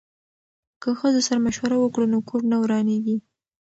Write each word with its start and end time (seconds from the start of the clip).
که 0.81 0.89
ښځو 0.99 1.21
سره 1.27 1.39
مشوره 1.45 1.77
وکړو 1.79 2.05
نو 2.13 2.17
کور 2.29 2.41
نه 2.51 2.57
ورانیږي. 2.61 3.17